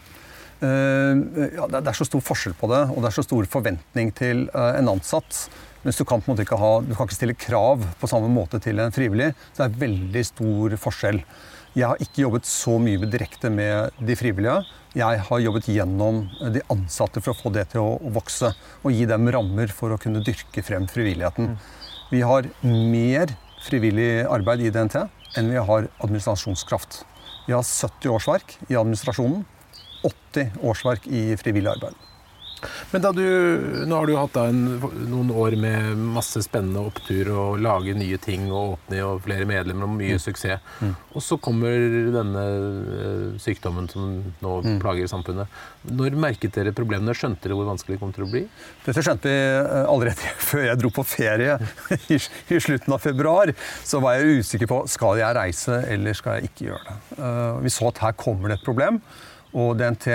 [0.64, 4.14] Eh, ja, det er så stor forskjell på det, og det er så stor forventning
[4.16, 5.46] til eh, en ansatt.
[5.84, 8.30] Mens du kan på en måte ikke, ha, du kan ikke stille krav på samme
[8.32, 9.34] måte til en frivillig.
[9.52, 11.20] Så det er veldig stor forskjell.
[11.74, 14.60] Jeg har ikke jobbet så mye direkte med de frivillige.
[14.94, 16.20] Jeg har jobbet gjennom
[16.54, 18.52] de ansatte for å få det til å vokse.
[18.86, 21.56] Og gi dem rammer for å kunne dyrke frem frivilligheten.
[22.12, 23.34] Vi har mer
[23.66, 25.00] frivillig arbeid i DNT
[25.40, 27.02] enn vi har administrasjonskraft.
[27.48, 29.42] Vi har 70 årsverk i administrasjonen
[30.06, 31.98] 80 årsverk i frivillig arbeid.
[32.92, 33.24] Men da du,
[33.88, 34.62] Nå har du hatt en,
[35.10, 39.88] noen år med masse spennende opptur og lage nye ting og åpne og flere medlemmer
[39.88, 40.24] og mye mm.
[40.24, 40.64] suksess.
[40.84, 40.94] Mm.
[41.14, 44.78] Og så kommer denne eh, sykdommen som nå mm.
[44.84, 45.52] plager samfunnet.
[45.90, 47.16] Når merket dere problemene?
[47.18, 48.44] Skjønte dere hvor vanskelig det kom til å bli?
[48.86, 51.58] Dette skjønte vi eh, allerede før jeg dro på ferie
[52.10, 53.54] i, i slutten av februar.
[53.84, 56.98] Så var jeg usikker på skal jeg reise eller skal jeg ikke gjøre det.
[57.20, 59.00] Uh, vi så at her kommer det et problem.
[59.54, 60.08] Og DNT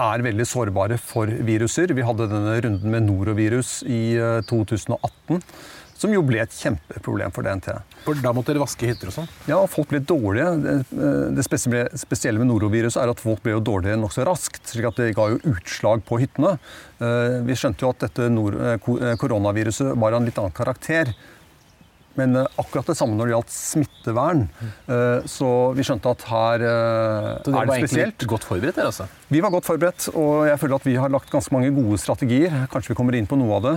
[0.00, 1.92] er veldig sårbare for viruser.
[1.94, 4.16] Vi hadde denne runden med norovirus i
[4.50, 5.38] 2018.
[5.38, 5.40] Eh,
[6.04, 7.70] som jo ble et kjempeproblem for DNT.
[8.04, 9.28] For Da måtte dere vaske hytter og sånn?
[9.48, 10.82] Ja, folk ble dårlige.
[10.90, 14.66] Det spesielle med noroviruset er at folk ble jo dårlige nokså raskt.
[14.66, 16.58] slik at det ga jo utslag på hyttene.
[17.00, 21.14] Eh, vi skjønte jo at dette eh, koronaviruset var av en litt annen karakter.
[22.18, 24.44] Men uh, akkurat det samme når det gjaldt smittevern.
[24.86, 27.44] Uh, så vi skjønte at her uh, er det spesielt.
[27.44, 28.78] Så dere var egentlig godt forberedt?
[28.78, 29.08] Der, altså?
[29.34, 32.54] Vi var godt forberedt, og jeg føler at vi har lagt ganske mange gode strategier.
[32.72, 33.74] Kanskje vi kommer inn på noe av det.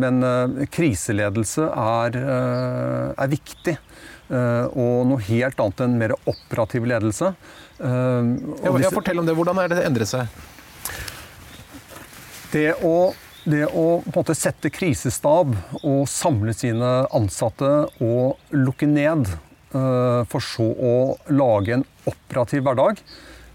[0.00, 0.20] men
[0.72, 3.76] kriseledelse er, er viktig.
[4.28, 7.32] og noe helt annet enn mer operativ ledelse.
[7.80, 9.36] ja, ja, fortell om det.
[9.38, 10.28] Hvordan er det det endret seg?
[12.52, 13.12] Det å
[13.48, 17.70] det å på en måte sette krisestab og samle sine ansatte
[18.04, 19.28] og lukke ned,
[19.74, 20.94] uh, for så å
[21.32, 23.00] lage en operativ hverdag,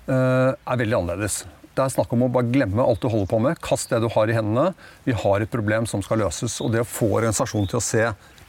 [0.10, 1.44] uh, er veldig annerledes.
[1.74, 3.62] Det er snakk om å bare glemme alt du holder på med.
[3.66, 4.76] Kast det du har i hendene.
[5.08, 6.60] Vi har et problem som skal løses.
[6.62, 8.04] Og det å få organisasjonen til å se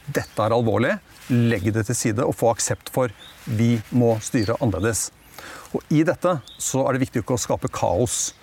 [0.05, 0.91] dette er alvorlig,
[1.33, 3.09] legge det til side og få aksept for
[3.49, 5.07] vi må styre annerledes.
[5.73, 8.35] Og I dette så er det viktig ikke å skape kaos.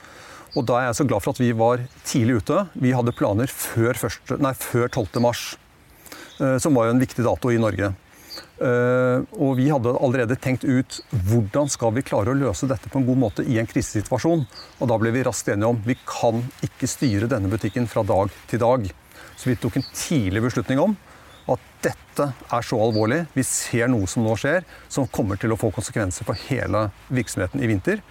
[0.53, 2.65] Og da er jeg så glad for at vi var tidlig ute.
[2.77, 5.21] Vi hadde planer før, første, nei, før 12.
[5.25, 5.45] mars,
[6.39, 7.95] eh, som var jo en viktig dato i Norge.
[8.63, 13.01] Uh, og vi hadde allerede tenkt ut hvordan skal vi klare å løse dette på
[13.01, 14.45] en god måte i en krisesituasjon.
[14.79, 18.31] Og da ble vi raskt enige om vi kan ikke styre denne butikken fra dag
[18.53, 18.87] til dag.
[19.35, 20.95] Så vi tok en tidlig beslutning om
[21.51, 24.63] at dette er så alvorlig, vi ser noe som nå skjer,
[24.93, 28.05] som kommer til å få konsekvenser for hele virksomheten i vinter.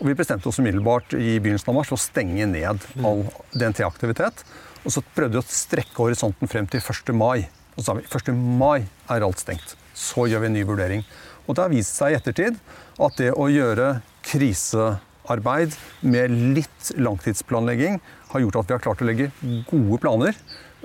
[0.00, 4.44] Og vi bestemte oss umiddelbart i begynnelsen av mars å stenge ned all DNT-aktivitet.
[4.80, 7.12] Og så prøvde vi å strekke horisonten frem til 1.
[7.12, 7.50] mai.
[7.74, 8.30] Og så sa vi 1.
[8.32, 9.74] mai er alt stengt.
[9.92, 11.04] Så gjør vi en ny vurdering.
[11.44, 12.56] Og det har vist seg i ettertid
[12.96, 19.08] at det å gjøre krisearbeid med litt langtidsplanlegging har gjort at vi har klart å
[19.08, 19.28] legge
[19.68, 20.36] gode planer,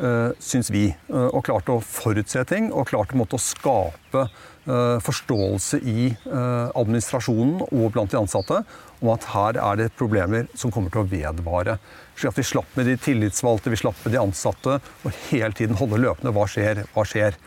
[0.01, 0.89] uh, syns vi.
[1.07, 4.27] Uh, og klart å forutse ting og klart å skape
[4.65, 8.63] forståelse i administrasjonen og blant de ansatte
[9.01, 11.77] om at her er det problemer som kommer til å vedvare.
[12.15, 15.77] Slik at vi slapp med de tillitsvalgte, vi slapp med de ansatte, og hele tiden
[15.79, 17.37] holde løpende hva skjer, hva skjer.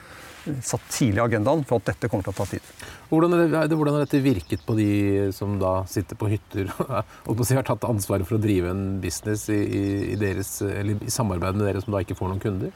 [0.64, 2.68] Satt tidlig i agendaen for at dette kommer til å ta tid.
[3.10, 4.92] Hvordan, det, hvordan har dette virket på de
[5.36, 6.70] som da sitter på hytter
[7.28, 9.60] og har tatt ansvaret for å drive en business i,
[10.14, 12.72] i, deres, i samarbeid med dere som da ikke får noen kunder?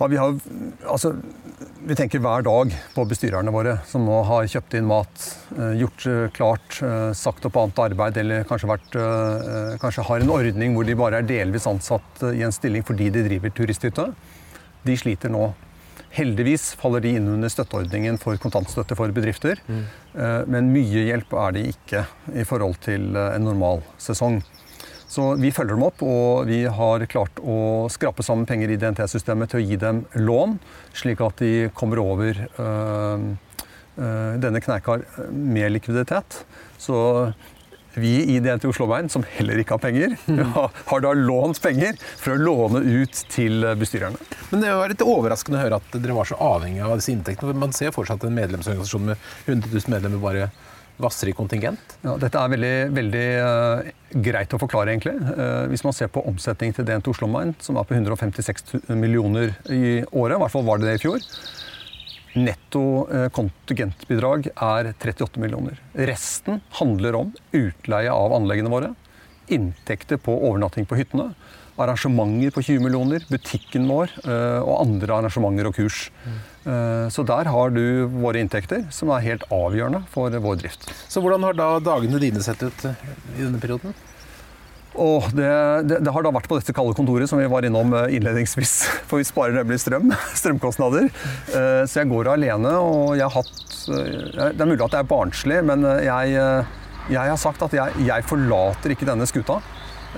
[0.00, 0.36] Ja, vi, har,
[0.88, 1.10] altså,
[1.84, 5.24] vi, tenker hver dag på bestyrerne våre som nå har kjøpt inn mat,
[5.58, 8.96] eh, gjort eh, klart, eh, sagt opp annet arbeid eller kanskje, vært,
[9.82, 13.26] kanskje har en ordning hvor de bare er delvis ansatt i en stilling fordi de
[13.26, 14.06] driver turisthytte.
[14.88, 15.50] De sliter nå.
[16.16, 19.60] Heldigvis faller de inn under støtteordningen for kontantstøtte for bedrifter.
[19.68, 19.84] Mm.
[20.50, 24.40] Men mye hjelp er de ikke i forhold til en normal sesong.
[25.10, 29.50] Så vi følger dem opp, og vi har klart å skrape sammen penger i DNT-systemet
[29.50, 30.58] til å gi dem lån,
[30.94, 33.24] slik at de kommer over øh,
[34.00, 36.44] Eh, denne kneika eh, likviditet.
[36.78, 37.32] Så
[37.94, 40.14] vi i DNT Oslobein, som heller ikke har penger,
[40.90, 44.20] har da lånt penger for å låne ut til bestyrerne.
[44.52, 47.58] Men det var litt overraskende å høre at dere var så avhengig av disse inntektene.
[47.58, 50.50] Man ser fortsatt en medlemsorganisasjon med 100 000 medlemmer bare
[51.02, 51.96] vasser i kontingent.
[52.04, 53.88] Ja, dette er veldig, veldig uh,
[54.24, 55.16] greit å forklare, egentlig.
[55.20, 59.54] Uh, hvis man ser på omsetningen til DNT Oslo Mine, som er på 156 millioner
[59.72, 61.26] i året, i hvert fall var det det i fjor,
[62.30, 65.80] Netto eh, kontingentbidrag er 38 millioner.
[65.98, 68.92] Resten handler om utleie av anleggene våre,
[69.50, 71.32] inntekter på overnatting på hyttene,
[71.74, 76.04] arrangementer på 20 millioner, butikken vår og andre arrangementer og kurs.
[76.22, 76.38] Mm.
[76.60, 80.84] Så der har du våre inntekter, som er helt avgjørende for vår drift.
[81.08, 83.96] Så hvordan har da dagene dine sett ut i denne perioden?
[84.98, 85.50] Og det,
[85.86, 88.74] det, det, har da vært på dette kalde kontoret som vi var innom eh, innledningsvis.
[89.10, 90.10] For vi sparer nemlig strøm.
[90.40, 91.10] Strømkostnader.
[91.54, 95.02] Eh, så jeg går alene, og jeg har hatt eh, Det er mulig at det
[95.02, 96.40] er barnslig, men jeg,
[97.10, 99.60] jeg har sagt at jeg, jeg forlater ikke denne skuta.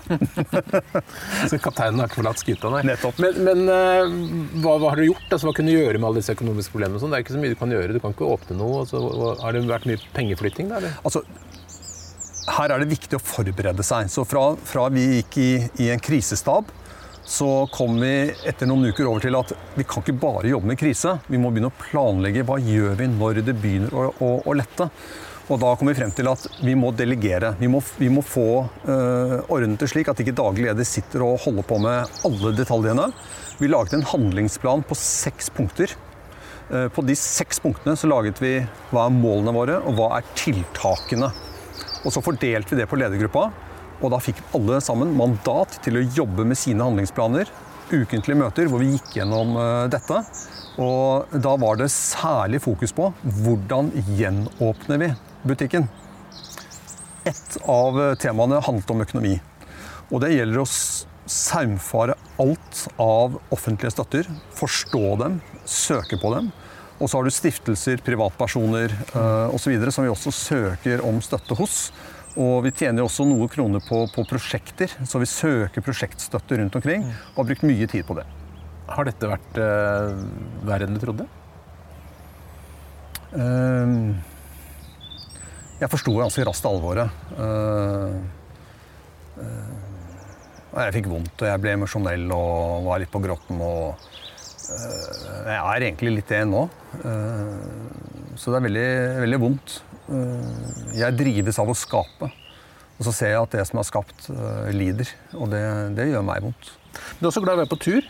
[1.49, 2.81] så kapteinen har ikke forlatt skuta, nei.
[2.85, 3.17] Nettopp.
[3.21, 3.59] Men, men
[4.61, 5.29] hva, hva, har du gjort?
[5.31, 6.99] Altså, hva kunne du gjøre med alle disse økonomiske problemene?
[7.01, 7.11] Sånn?
[7.13, 7.95] Det er ikke så mye du kan gjøre.
[7.97, 8.73] Du kan ikke åpne noe.
[8.83, 8.97] Altså,
[9.41, 10.65] har det vært mye pengeflytting?
[10.69, 11.19] Da, altså,
[12.45, 14.10] her er det viktig å forberede seg.
[14.12, 16.69] Så fra, fra vi gikk i, i, en krisestab,
[17.25, 18.13] så kom vi
[18.45, 21.17] etter noen uker over til at vi kan ikke bare jobbe med krise.
[21.27, 24.89] Vi må begynne å planlegge hva gjør vi når det begynner å, å, å lette.
[25.45, 27.53] Og da kom vi frem til at vi må delegere.
[27.60, 31.41] Vi må, vi må få øh, ordnet det slik at ikke daglig leder sitter og
[31.43, 33.12] holder på med alle detaljene.
[33.60, 35.93] Vi laget en handlingsplan på seks punkter.
[36.65, 38.55] Uh, på de seks punktene så laget vi
[38.89, 41.29] hva er målene våre, og hva er tiltakene.
[42.05, 43.49] Og så fordelte vi det på ledergruppa,
[44.03, 47.49] og da fikk alle sammen mandat til å jobbe med sine handlingsplaner.
[47.89, 50.21] Ukentlige møter hvor vi gikk gjennom eh, dette.
[50.81, 53.09] Og da var det særlig fokus på
[53.45, 55.11] hvordan gjenåpner vi
[55.47, 55.87] butikken.
[57.25, 59.37] Et av temaene handlet om økonomi.
[60.11, 60.67] Og det gjelder å
[61.25, 64.27] saumfare alt av offentlige støtter.
[64.59, 66.51] Forstå dem, søke på dem.
[66.95, 69.73] Og så har du stiftelser, privatpersoner uh, osv.
[69.91, 71.89] som vi også søker om støtte hos.
[72.39, 77.08] Og vi tjener også noe kroner på, på, prosjekter, så vi søker prosjektstøtte rundt omkring.
[77.34, 78.25] Og har brukt mye tid på det.
[78.88, 80.15] Har dette vært uh,
[80.67, 81.27] verre enn du trodde?
[83.36, 84.15] Uh,
[85.81, 87.12] jeg forsto ganske raskt alvoret.
[87.36, 88.15] Uh,
[90.75, 93.60] jeg fikk vondt, og jeg ble emosjonell og var litt på gråten.
[93.63, 94.24] og Eh,
[94.71, 96.63] jeg er egentlig litt det nå.
[97.01, 98.88] Eh, så det er veldig,
[99.25, 99.78] veldig vondt.
[100.12, 102.32] Eh, jeg drives av å skape.
[102.95, 104.30] Og så ser jeg at det som er skapt,
[104.71, 105.10] lider.
[105.36, 105.62] Og det,
[105.97, 106.69] det gjør meg vondt.
[107.19, 108.08] Du er også glad i å være på tur.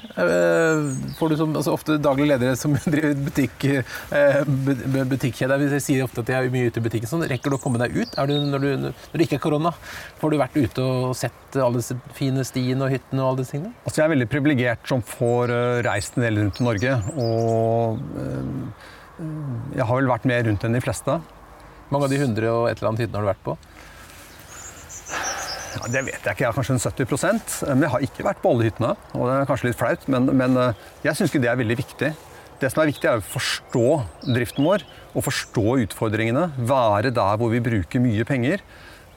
[1.19, 3.67] Får du som, altså ofte daglige ledere som driver butikk,
[5.11, 7.09] butikkjede, de sier ofte at de er mye ute i butikken.
[7.11, 9.71] Sånn, rekker du å komme deg ut du, når, du, når, det ikke er korona?
[10.21, 13.55] Får du vært ute og sett alle disse fine stiene og hyttene og alle disse
[13.55, 13.73] tingene?
[13.85, 16.97] Altså, jeg er veldig privilegert som får reist en del rundt i Norge.
[17.21, 18.01] Og
[19.75, 21.19] jeg har vel vært mer rundt enn de fleste.
[21.93, 23.57] Mange av de hundre og et eller annet hyttene har du vært på?
[25.75, 26.45] Ja, det vet jeg ikke.
[26.45, 28.93] Jeg har kanskje en 70% Men jeg har ikke vært på alle hyttene.
[29.17, 31.77] Og det er kanskje litt flaut, men, men eh, jeg syns ikke det er veldig
[31.81, 32.13] viktig.
[32.61, 33.87] Det som er viktig, er å forstå
[34.29, 34.85] driften vår
[35.15, 36.47] og forstå utfordringene.
[36.69, 38.63] Være der hvor vi bruker mye penger.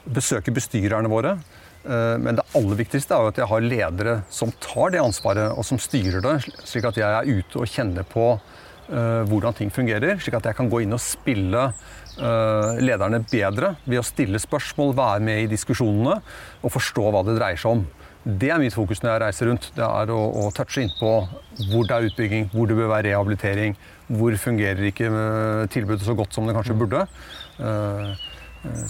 [0.09, 1.37] Besøke bestyrerne våre.
[1.87, 5.53] Eh, men det aller viktigste er jo at jeg har ledere som tar det ansvaret
[5.53, 6.35] og som styrer det,
[6.67, 10.19] slik at jeg er ute og kjenner på eh, hvordan ting fungerer.
[10.19, 11.69] Slik at jeg kan gå inn og spille
[12.19, 16.19] lederne bedre ved å stille spørsmål, være med i diskusjonene
[16.59, 17.85] og forstå hva det dreier seg om.
[18.23, 19.69] Det er mitt fokus når jeg reiser rundt.
[19.77, 21.11] Det er å, å touche innpå
[21.71, 23.77] hvor det er utbygging, hvor det bør være rehabilitering,
[24.11, 27.05] hvor fungerer ikke eh, tilbudet så godt som det kanskje burde.
[27.63, 28.09] Eh,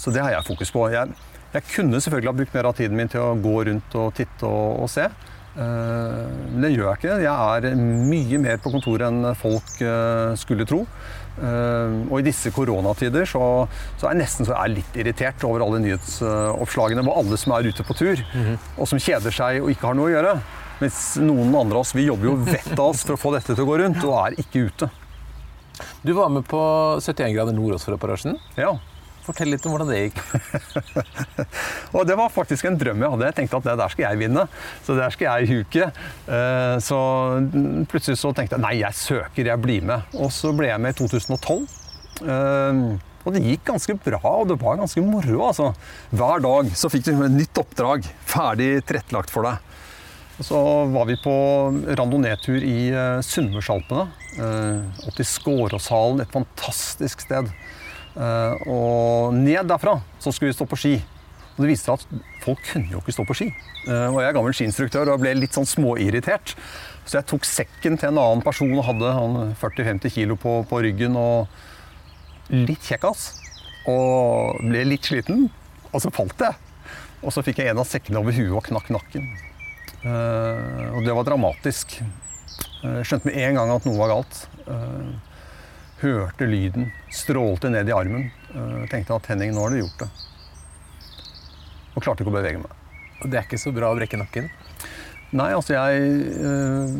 [0.02, 0.88] så det har jeg fokus på.
[0.96, 1.14] Jeg,
[1.54, 4.50] jeg kunne selvfølgelig ha brukt mer av tiden min til å gå rundt og titte
[4.50, 5.06] og, og se.
[5.60, 7.16] Men det gjør jeg ikke.
[7.26, 9.82] Jeg er mye mer på kontoret enn folk
[10.40, 10.84] skulle tro.
[11.40, 13.44] Eh, og i disse koronatider så,
[13.96, 17.56] så er jeg nesten så jeg er litt irritert over alle nyhetsoppslagene hvor alle som
[17.56, 18.58] er ute på tur, mm -hmm.
[18.78, 20.40] og som kjeder seg og ikke har noe å gjøre.
[20.80, 23.56] Mens noen andre av oss vi jobber jo vettet av oss for å få dette
[23.56, 24.90] til å gå rundt, og er ikke ute.
[26.04, 26.60] Du var med på
[27.00, 28.40] 71 grader nord også for operasjonen.
[28.56, 28.78] Ja.
[29.30, 30.22] Fortell litt om hvordan det gikk.
[31.96, 33.28] Og det var faktisk en drøm jeg hadde.
[33.30, 34.46] Jeg tenkte at det der skal jeg vinne.
[34.86, 35.90] Så der skal jeg huke.
[36.26, 37.02] Eh, så
[37.92, 40.18] plutselig så tenkte jeg nei, jeg søker, jeg blir med.
[40.18, 41.70] Og så ble jeg med i 2012.
[42.26, 42.82] Eh,
[43.20, 45.40] og det gikk ganske bra, og det var ganske moro.
[45.52, 45.72] altså.
[46.10, 49.66] Hver dag så fikk du et nytt oppdrag ferdig tilrettelagt for deg.
[50.40, 51.34] Og så var vi på
[52.00, 54.06] randonee-tur i uh, Sunnmørsalpene.
[55.04, 57.52] Opp til Skåråshallen, et fantastisk sted.
[58.20, 60.94] Uh, og ned derfra så skulle vi stå på ski.
[61.56, 63.50] Og det viste seg at folk kunne jo ikke stå på ski.
[63.88, 66.56] Uh, og jeg er gammel skiinstruktør og ble litt sånn småirritert.
[67.08, 69.14] Så jeg tok sekken til en annen person og hadde
[69.62, 71.18] 40-50 kilo på, på ryggen.
[71.20, 71.48] og
[72.50, 73.28] litt kjekkas
[73.90, 75.48] og ble litt sliten.
[75.94, 76.58] Og så falt jeg.
[77.24, 79.26] Og så fikk jeg en av sekkene over huet og knakk nakken.
[80.04, 82.00] Uh, og det var dramatisk.
[82.80, 84.44] Jeg skjønte med en gang at noe var galt.
[86.00, 88.30] Hørte lyden, strålte ned i armen.
[88.54, 90.10] Uh, tenkte at Henning, nå har du gjort det.
[91.96, 92.76] Og klarte ikke å bevege meg.
[93.20, 94.48] Og det er ikke så bra å brekke nakken?
[95.30, 96.06] Nei, altså jeg
[96.42, 96.94] øh,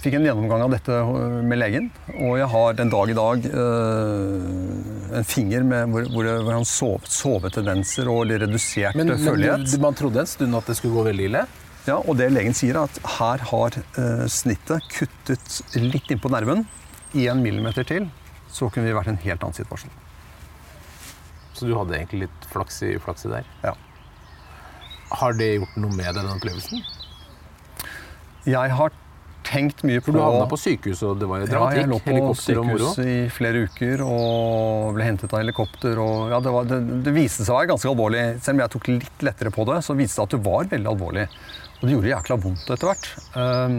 [0.00, 1.00] fikk en gjennomgang av dette
[1.44, 1.90] med legen.
[2.14, 6.64] Og jeg har den dag i dag øh, en finger med, hvor, hvor, hvor han
[6.68, 9.68] sov, sovetendenser og redusert men, følelighet.
[9.74, 11.44] Men man trodde en stund at det skulle gå veldig ille?
[11.84, 16.64] Ja, og det legen sier, er at her har øh, snittet kuttet litt innpå nerven.
[17.12, 18.08] Én millimeter til,
[18.54, 20.02] så kunne vi vært i en helt annen situasjon.
[21.54, 23.48] Så du hadde egentlig litt flaks i flakset der?
[23.62, 23.74] Ja.
[25.14, 26.84] Har det gjort noe med deg, den opplevelsen?
[28.44, 28.94] Jeg har
[29.44, 31.76] tenkt mye på For du havna på sykehus, og det var jo dramatikk?
[31.76, 36.00] Ja, jeg lå på sykehus i flere uker og ble hentet av helikopter.
[36.02, 38.24] Og, ja, det, var, det, det, viste seg å være ganske alvorlig.
[38.44, 40.90] Selv om jeg tok litt lettere på det, så viste det at det var veldig
[40.94, 41.28] alvorlig.
[41.76, 43.10] Og det gjorde jækla vondt etter hvert.
[43.36, 43.78] Um,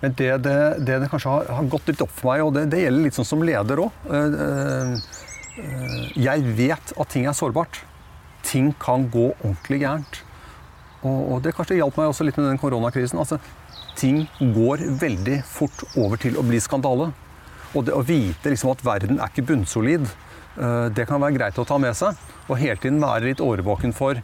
[0.00, 2.66] men det det, det det, kanskje har, har, gått litt opp for meg, og det,
[2.72, 7.82] det gjelder litt sånn som leder òg uh, uh, Jeg vet at ting er sårbart.
[8.46, 10.22] Ting kan gå ordentlig gærent.
[11.04, 13.20] Og, og det kanskje hjalp meg også litt med den koronakrisen.
[13.20, 13.36] Altså,
[14.00, 17.10] ting går veldig fort over til å bli skandale.
[17.76, 20.08] Og det å vite liksom, at verden er ikke bunnsolid,
[20.96, 22.16] det kan være greit å ta med seg.
[22.48, 24.18] Og hele tiden være litt årvåken for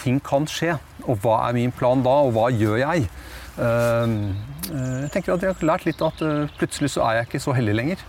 [0.00, 0.76] ting kan skje.
[1.06, 3.08] Og hva er min plan da, og hva gjør jeg?
[3.56, 4.32] Uh,
[4.70, 7.54] jeg tenker at jeg har lært litt at uh, plutselig så er jeg ikke så
[7.56, 8.08] heldig lenger.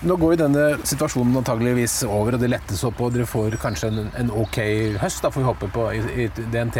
[0.00, 3.90] Nå går jo denne situasjonen antageligvis over, og det lettes opp, og dere får kanskje
[3.90, 4.56] en, en ok
[5.02, 6.78] høst, da får vi håpe på i, i, DNT.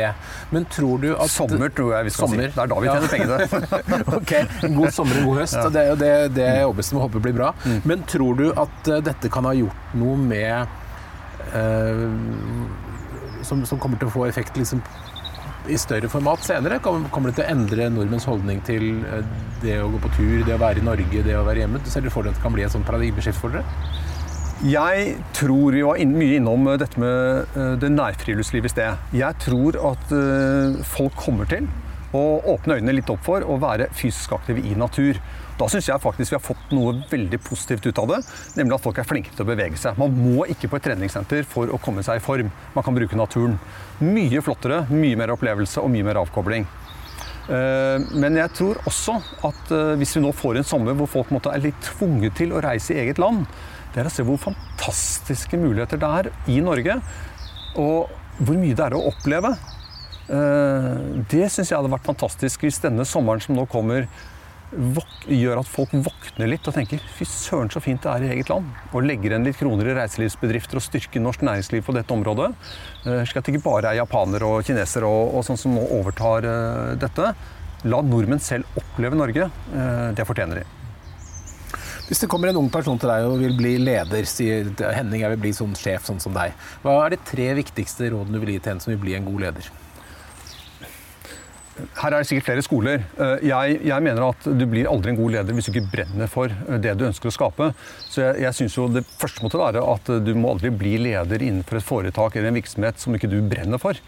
[0.54, 2.48] Men tror du at Sommer, tror jeg vi skal sommer.
[2.48, 2.54] si.
[2.56, 3.10] Det er da vi tjener ja.
[3.12, 3.98] pengene.
[4.20, 4.32] ok,
[4.68, 5.58] En god sommer, og god høst.
[5.58, 5.66] Ja.
[5.74, 7.50] Det er jo det, det jeg overbevist håper blir bra.
[7.66, 7.80] Mm.
[7.92, 10.56] Men tror du at uh, dette kan ha gjort noe med
[11.52, 12.06] uh,
[13.44, 14.80] som, som, kommer til å få effekt liksom,
[15.68, 16.78] i større format senere?
[16.82, 19.26] Kommer det til å endre nordmenns holdning til eh,
[19.62, 21.82] det å gå på tur, det å være i Norge, det å være hjemme?
[21.84, 23.64] Ser dere for dere at det kan bli et sånt paradigmeskift for dere?
[24.60, 29.06] Jeg tror vi var mye innom eh, dette med eh, det nærfriluftslivet i sted.
[29.20, 30.16] Jeg tror at
[30.88, 31.68] folk kommer til
[32.16, 35.20] å åpne øynene litt opp for å være fysisk aktive i natur.
[35.60, 38.20] Da syns jeg faktisk vi har fått noe veldig positivt ut av det.
[38.56, 39.98] Nemlig at folk er flinke til å bevege seg.
[40.00, 42.48] Man må ikke på et treningssenter for å komme seg i form.
[42.72, 43.58] Man kan bruke naturen.
[44.00, 46.64] Mye flottere, mye mer opplevelse og mye mer avkobling.
[47.50, 49.18] Eh, men jeg tror også
[49.48, 52.62] at eh, hvis vi nå får en sommer hvor folk er litt tvunget til å
[52.62, 53.44] reise i eget land,
[53.92, 57.00] det er å se hvor fantastiske muligheter det er i Norge.
[57.76, 58.08] Og
[58.40, 59.52] hvor mye det er å oppleve.
[60.30, 60.92] Eh,
[61.28, 64.06] det syns jeg hadde vært fantastisk hvis denne sommeren som nå kommer,
[64.70, 68.50] gjør at folk våkner litt og tenker fy søren så fint det er i eget
[68.52, 68.68] land.
[68.94, 72.52] Og legger igjen litt kroner i reiselivsbedrifter og styrker norsk næringsliv på dette området.
[73.04, 75.86] Uh, slik at det ikke bare er japanere og kinesere og, og sånn som nå
[76.00, 77.32] overtar uh, dette.
[77.90, 79.50] La nordmenn selv oppleve Norge.
[79.72, 80.68] Uh, det fortjener de.
[82.10, 85.30] Hvis det kommer en ung person til deg og vil bli leder, sier Henning jeg
[85.36, 88.56] vil bli sånn sjef sånn som deg, hva er de tre viktigste rådene du vil
[88.56, 89.68] gi til en som vil bli en god leder?
[92.00, 93.02] Her er det sikkert flere skoler.
[93.20, 96.30] Eh, jeg, jeg, mener at du blir aldri en god leder hvis du ikke brenner
[96.30, 97.70] for eh, det du ønsker å skape.
[98.06, 101.44] Så jeg, jeg synes jo Det første måtte være at du må aldri bli leder
[101.46, 103.98] innenfor et foretak eller en virksomhet som ikke du brenner for.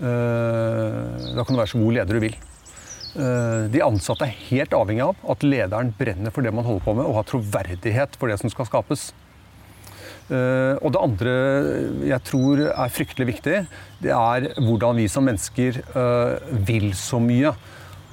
[0.00, 1.00] Eh,
[1.34, 2.38] da kan du være så god leder du vil.
[3.10, 7.08] De ansatte er helt avhengig av at lederen brenner for det man holder på med,
[7.08, 9.08] og har troverdighet for det som skal skapes.
[10.30, 11.32] Eh, og det andre
[12.06, 13.56] jeg tror er fryktelig viktig,
[14.04, 17.50] det er hvordan vi som mennesker eh, vil så mye.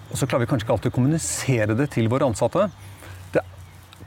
[0.08, 2.70] Og så klarer vi kanskje ikke alltid å kommunisere det til våre ansatte.
[3.36, 3.44] Det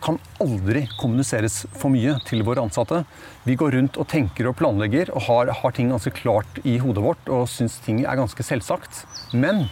[0.03, 3.05] kan aldri kommuniseres for mye til våre ansatte.
[3.47, 7.05] Vi går rundt og tenker og planlegger og har, har ting ganske klart i hodet
[7.05, 9.05] vårt og syns ting er ganske selvsagt.
[9.37, 9.69] Men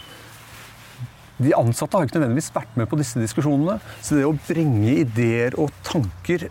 [1.38, 3.78] de ansatte har ikke nødvendigvis vært med på disse diskusjonene.
[4.02, 6.48] Så det å bringe ideer og tanker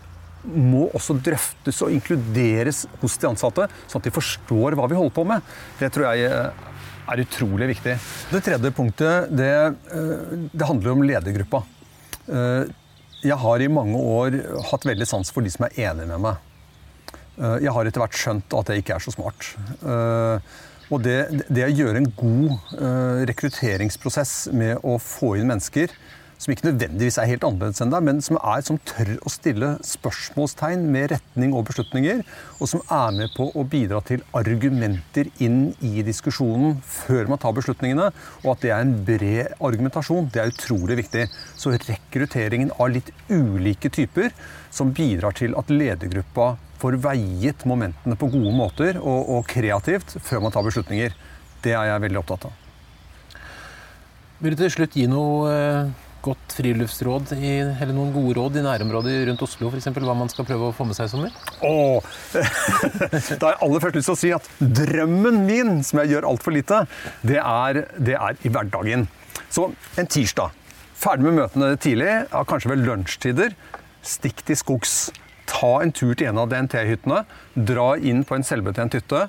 [0.48, 5.14] må også drøftes og inkluderes hos de ansatte, sånn at de forstår hva vi holder
[5.16, 5.54] på med.
[5.80, 6.66] Det tror jeg eh,
[7.12, 7.96] er utrolig viktig.
[8.32, 9.54] Det tredje punktet det,
[9.92, 11.62] eh, det handler om ledergruppa.
[12.28, 12.70] Eh,
[13.24, 14.38] jeg har i mange år
[14.70, 16.44] hatt veldig sans for de som er enige med meg.
[17.38, 19.44] Jeg har etter hvert skjønt at det ikke er så smart.
[20.90, 22.72] Og det, det å gjøre en god
[23.30, 25.94] rekrutteringsprosess med å få inn mennesker
[26.38, 29.72] som ikke nødvendigvis er helt annerledes enn deg, men som er som tør å stille
[29.84, 32.22] spørsmålstegn med retning og beslutninger,
[32.58, 37.56] og som er med på å bidra til argumenter inn i diskusjonen før man tar
[37.58, 38.12] beslutningene,
[38.44, 41.26] og at det er en bred argumentasjon, det er utrolig viktig.
[41.58, 44.30] Så rekrutteringen av litt ulike typer
[44.70, 50.44] som bidrar til at ledergruppa får veiet momentene på gode måter og, og kreativt før
[50.44, 51.14] man tar beslutninger,
[51.64, 52.64] det er jeg veldig opptatt av.
[54.38, 55.88] Vil du til slutt gi noe eh,
[56.24, 59.88] godt friluftsråd i, eller noen gode råd i nærområdet rundt Oslo f.eks.
[59.94, 61.34] Hva man skal prøve å få med seg i sommer?
[61.64, 62.08] Åh,
[63.40, 64.48] da har jeg aller først lyst til å si at
[64.80, 66.82] drømmen min, som jeg gjør altfor lite,
[67.26, 69.06] det er, det er, i hverdagen.
[69.48, 70.54] Så en tirsdag.
[70.98, 73.54] Ferdig med møtene tidlig, ja, kanskje ved lunsjtider.
[74.02, 74.96] Stikk til skogs.
[75.48, 77.22] Ta en tur til en av DNT-hyttene.
[77.68, 79.28] Dra inn på en selvbetjent hytte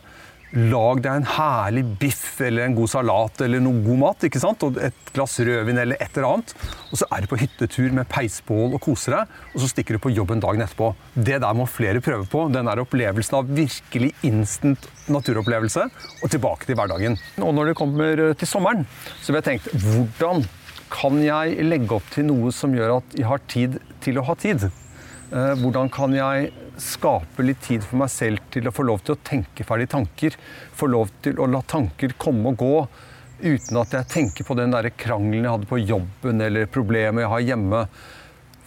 [0.57, 4.23] Lag deg en herlig biff eller en god salat eller noe god mat.
[4.25, 4.63] ikke sant?
[4.65, 6.53] Og et glass rødvin eller et eller annet.
[6.89, 9.35] Og så er du på hyttetur med peisbål og koser deg.
[9.53, 10.91] Og så stikker du på jobben dagen etterpå.
[11.13, 12.47] Det der må flere prøve på.
[12.49, 15.85] Den der opplevelsen av virkelig instant naturopplevelse.
[16.23, 17.19] Og tilbake til hverdagen.
[17.43, 18.87] Og når det kommer til sommeren,
[19.21, 20.47] så vil jeg tenkt hvordan
[20.89, 24.33] kan jeg legge opp til noe som gjør at jeg har tid til å ha
[24.39, 24.65] tid?
[25.29, 26.49] Eh, hvordan kan jeg
[26.83, 30.35] skape litt tid for meg selv til å få lov til å tenke ferdig tanker?
[30.75, 32.75] Få lov til å la tanker komme og gå
[33.39, 37.33] uten at jeg tenker på den der krangelen jeg hadde på jobben eller problemet jeg
[37.33, 37.83] har hjemme.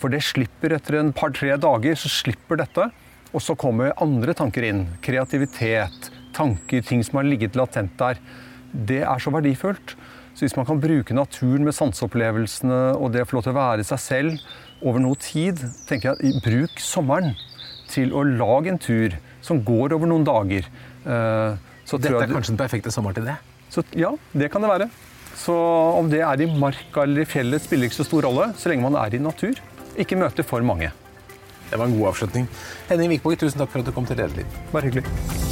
[0.01, 1.95] For det slipper etter en par-tre dager.
[1.95, 2.91] så slipper dette,
[3.33, 4.87] Og så kommer andre tanker inn.
[5.01, 8.19] Kreativitet, tanker, ting som har ligget latent der.
[8.73, 9.97] Det er så verdifullt.
[10.35, 13.61] Så hvis man kan bruke naturen med sanseopplevelsene og det å få lov til å
[13.61, 17.33] være seg selv over noe tid, tenker jeg bruk sommeren
[17.93, 20.69] til å lage en tur som går over noen dager.
[21.05, 23.37] Eh, så Dette er kanskje den perfekte sommer til det?
[23.73, 24.89] Så, ja, det kan det være.
[25.39, 25.55] Så
[25.99, 28.85] om det er i marka eller i fjellet, spiller ikke så stor rolle, så lenge
[28.85, 29.57] man er i natur.
[30.01, 30.93] Ikke møter for mange.
[31.71, 32.49] Det var en god avslutning.
[32.91, 34.61] Henning Vikborg, tusen takk for at du kom til Lederliv.
[34.75, 35.52] Bare hyggelig.